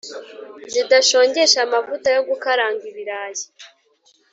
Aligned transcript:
Zidashongesha 0.71 1.57
amavuta 1.65 2.07
yo 2.15 2.21
gukaranga 2.29 2.81
ibirayi. 2.91 3.43